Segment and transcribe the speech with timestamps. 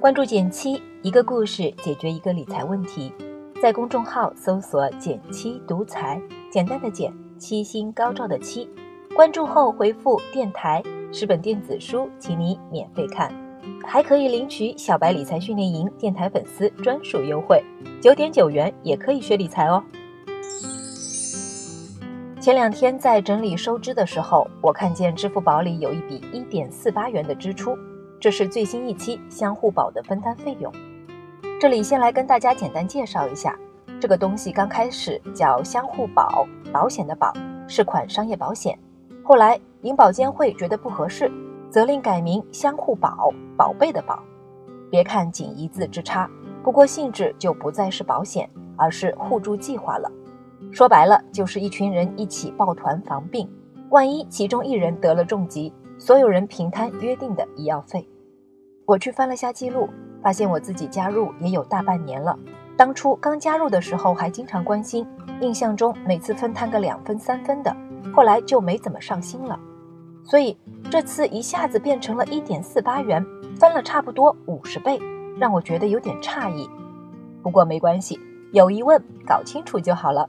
[0.00, 3.12] 关注减七，一个故事解决一个理财问题。
[3.60, 6.18] 在公众号搜索“减七独裁，
[6.50, 8.66] 简单的减，七星高照的七。
[9.14, 10.82] 关注后回复“电台”，
[11.12, 13.30] 十本电子书，请你免费看，
[13.84, 17.62] 还可以领取小白理财训练营电台粉丝专属优惠，
[18.00, 19.84] 九点九元也可以学理财哦。
[22.40, 27.76] 前两天在整理收支的时候，我看见支付宝里有一笔一点四八元的支出。
[28.20, 30.70] 这是最新一期相互保的分摊费用。
[31.58, 33.58] 这里先来跟大家简单介绍一下，
[33.98, 37.32] 这个东西刚开始叫相互保，保险的保
[37.66, 38.78] 是款商业保险。
[39.24, 41.32] 后来银保监会觉得不合适，
[41.70, 44.22] 责令改名相互保，宝贝的保。
[44.90, 46.28] 别看仅一字之差，
[46.62, 50.12] 不过性质就不再是保险，而是互助计划了。
[50.70, 53.48] 说白了，就是一群人一起抱团防病，
[53.88, 55.72] 万一其中一人得了重疾。
[55.98, 58.08] 所有人平摊约定的医药费。
[58.90, 59.88] 我去翻了下记录，
[60.20, 62.36] 发现我自己加入也有大半年了。
[62.76, 65.06] 当初刚加入的时候还经常关心，
[65.40, 67.72] 印象中每次分摊个两分三分的，
[68.12, 69.56] 后来就没怎么上心了。
[70.24, 70.58] 所以
[70.90, 73.24] 这次一下子变成了一点四八元，
[73.60, 74.98] 翻了差不多五十倍，
[75.38, 76.68] 让我觉得有点诧异。
[77.44, 78.18] 不过没关系，
[78.50, 80.28] 有疑问搞清楚就好了。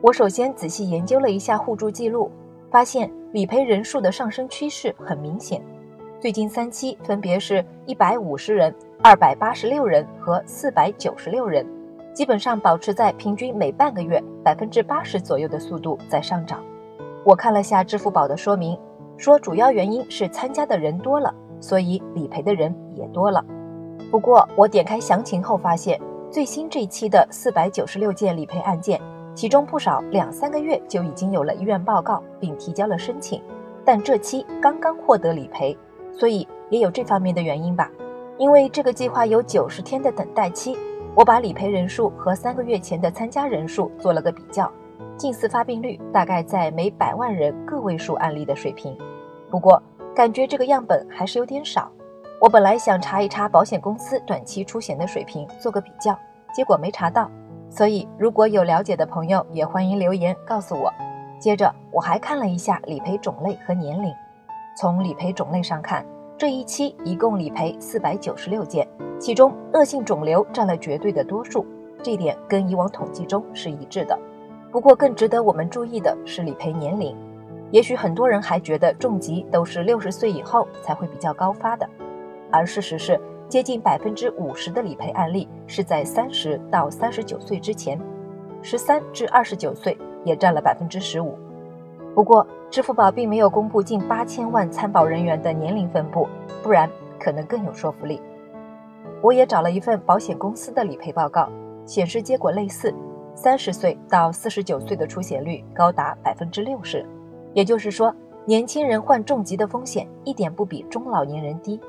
[0.00, 2.28] 我首先仔细研究了一下互助记录。
[2.74, 5.62] 发现理赔人数的上升趋势很明显，
[6.18, 11.64] 最近三期分别是一百五十人、二百八十六人和四百九十六人，
[12.12, 16.64] 基本上保持在平均每半个月百分之八十左右的速度在上涨。
[17.24, 18.76] 我看了下支付宝的说明，
[19.16, 23.40] 说主要原因是参加的人多了，所以理赔的人也多了。
[24.10, 25.96] 不过我点开详情后发现，
[26.28, 29.00] 最新这期的四百九十六件理赔案件。
[29.34, 33.42] 其中不少两三个月就已经有了医院报告并提交了申请，
[33.84, 35.76] 但这期刚刚获得理赔，
[36.12, 37.90] 所以也有这方面的原因吧。
[38.38, 40.76] 因为这个计划有九十天的等待期，
[41.14, 44.70] 我把理赔人数和三个月前的参加人数做了个比较，
[45.16, 48.96] 近似发病率大概在每百万人个位数案例的水平。
[49.50, 49.82] 不过
[50.14, 51.90] 感觉这个样本还是有点少，
[52.40, 56.16] 我本来想查一查保险公司短期出险的水平做个比较，
[56.54, 57.28] 结果没查到。
[57.76, 60.92] 所以，如果有了解的朋友，也欢迎留言告诉我。
[61.40, 64.14] 接着，我还看了一下理赔种类和年龄。
[64.78, 66.06] 从理赔种类上看，
[66.38, 68.86] 这一期一共理赔四百九十六件，
[69.18, 71.66] 其中恶性肿瘤占了绝对的多数，
[72.00, 74.16] 这点跟以往统计中是一致的。
[74.70, 77.16] 不过，更值得我们注意的是理赔年龄。
[77.72, 81.88] 也许很多人还觉得重疾都是六十岁以后才会比较高发的，
[82.52, 83.20] 而事实是。
[83.48, 88.00] 接近百分之五十的理赔案例是在三十到三十九岁之前，
[88.62, 91.38] 十三至二十九岁也占了百分之十五。
[92.14, 96.28] 不过，支付宝并没有公布近八千万参保人员的年龄分布，
[96.62, 96.88] 不然
[97.18, 98.20] 可能更有说服力。
[99.20, 101.48] 我也找了一份保险公司的理赔报告，
[101.86, 102.94] 显示结果类似，
[103.34, 107.04] 三十岁到四十九岁的出险率高达百分之六十，
[107.52, 108.14] 也就是说，
[108.46, 111.80] 年轻人患重疾的风险一点不比中老年人低。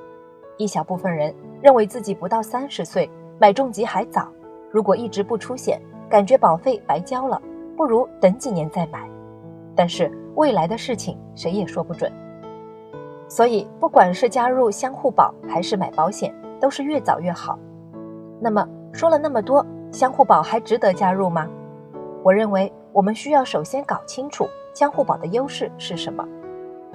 [0.57, 3.09] 一小部分人认为自己不到三十岁
[3.39, 4.31] 买重疾还早，
[4.69, 7.41] 如果一直不出险，感觉保费白交了，
[7.75, 9.09] 不如等几年再买。
[9.75, 12.11] 但是未来的事情谁也说不准，
[13.27, 16.31] 所以不管是加入相互保还是买保险，
[16.61, 17.57] 都是越早越好。
[18.39, 21.49] 那么说了那么多，相互保还值得加入吗？
[22.21, 26.23] 我认为我们需要首先搞清楚相互保的优势是什么。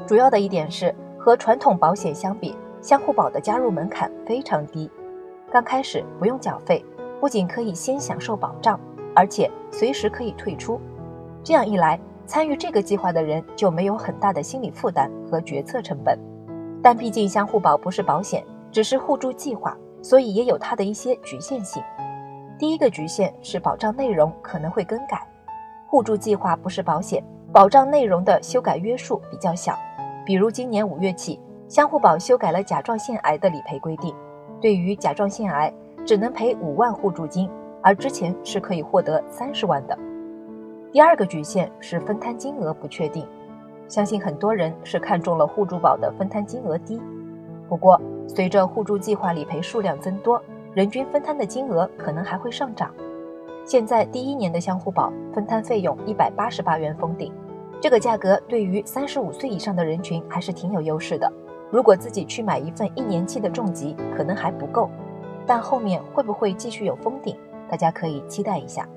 [0.06, 2.54] 主要的一点是和传统保险相比。
[2.82, 4.90] 相互保的加入门槛非常低，
[5.50, 6.84] 刚开始不用缴费，
[7.20, 8.78] 不仅可以先享受保障，
[9.14, 10.80] 而且随时可以退出。
[11.42, 16.18] 这样一来，参与这个计划的人就没有很大的心理负担和决策成本。
[16.82, 18.42] 但毕竟相互保不是保险，
[18.72, 21.82] 只是互助计划，所以也有它的一些局限性。
[22.58, 25.26] 第一个局限是保障内容可能会更改。
[25.86, 29.78] 互助计划不是保险，保障内容的修改约束比较小，
[30.24, 31.38] 比如今年五月起。
[31.70, 34.12] 相互保修改了甲状腺癌的理赔规定，
[34.60, 35.72] 对于甲状腺癌
[36.04, 37.48] 只能赔五万互助金，
[37.80, 39.96] 而之前是可以获得三十万的。
[40.90, 43.24] 第二个局限是分摊金额不确定，
[43.86, 47.00] 相信很多人是看中了互助保的分摊金额低。
[47.68, 50.42] 不过，随着互助计划理赔数量增多，
[50.74, 52.92] 人均分摊的金额可能还会上涨。
[53.64, 57.32] 现在第一年的相互保分摊费用一百八十八元封顶，
[57.80, 61.32] 这个价格对于三十五岁以上的人群还是挺有优势的。
[61.70, 64.90] 如果自己去买一份一年期的重疾，可能还不够，
[65.46, 67.36] 但后面会不会继续有封顶？
[67.68, 68.88] 大家可以期待一下。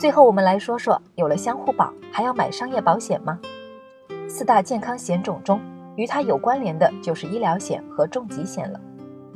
[0.00, 3.38] 最后，我们来说说，有了相互保，还要买商业保险吗？
[4.26, 5.60] 四大健康险种中，
[5.94, 8.80] 与它有关联的就是医疗险和重疾险了。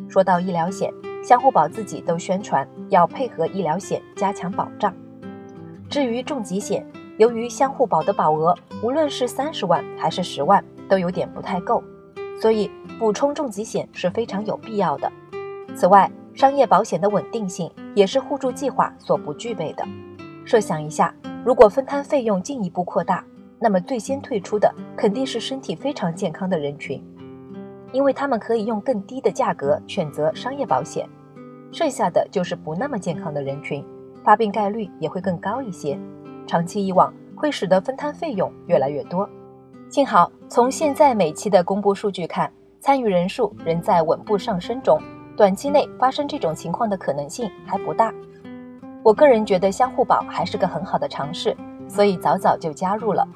[0.09, 0.93] 说到医疗险，
[1.23, 4.93] 相互保自己都宣传要配合医疗险加强保障。
[5.89, 6.85] 至于重疾险，
[7.17, 8.53] 由于相互保的保额
[8.83, 11.83] 无论是三十万还是十万都有点不太够，
[12.41, 12.69] 所以
[12.99, 15.11] 补充重疾险是非常有必要的。
[15.77, 19.87] 此外，商业保险的稳定性也是互助计划所不具备的。
[20.45, 21.15] 设想一下，
[21.45, 23.25] 如果分摊费用进一步扩大，
[23.61, 27.01] 那么最先退出的肯定是身体非常健康的人群，
[27.93, 31.09] 因为他们可以用更低的价格选择商业保险。
[31.71, 33.85] 剩下的就是不那么健康的人群，
[34.25, 35.99] 发病概率也会更高一些。
[36.47, 39.29] 长期以往，会使得分摊费用越来越多。
[39.89, 42.51] 幸好，从现在每期的公布数据看，
[42.81, 45.01] 参与人数仍在稳步上升中，
[45.37, 48.13] 短期内发生这种情况的可能性还不大。
[49.03, 51.57] 我个人觉得相互保还是个很好的尝试，
[51.89, 53.27] 所以早早就加入了。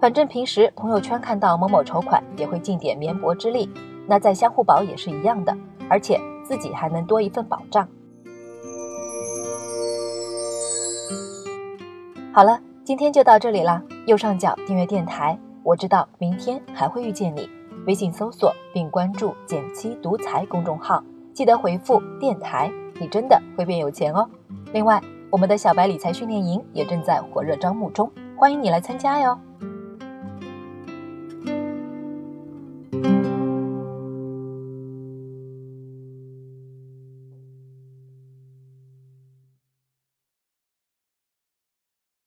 [0.00, 3.68] 反正平时朋友圈看到某某筹款，也会尽点绵薄之力。
[4.06, 5.56] 那在相互保也是一样的，
[5.88, 7.88] 而且自己还能多一份保障。
[12.36, 13.82] 好了，今天就到这里啦。
[14.04, 17.48] 右上角订阅电台，我知道明天还会遇见你。
[17.86, 21.02] 微信搜索并关注“减七独裁”公众号，
[21.32, 24.28] 记得回复“电台”，你真的会变有钱哦。
[24.74, 29.38] 另外，我们的小白理财训练营也正在火热招募中，欢迎你来参加哟。